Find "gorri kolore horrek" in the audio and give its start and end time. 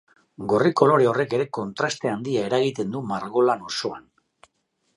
0.53-1.35